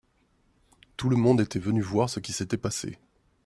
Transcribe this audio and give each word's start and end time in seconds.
Tout 0.97 1.09
le 1.09 1.15
monde 1.15 1.41
était 1.41 1.59
venu 1.59 1.79
voir 1.83 2.09
ce 2.09 2.19
qui 2.19 2.33
s'était 2.33 2.57
passé. 2.57 2.97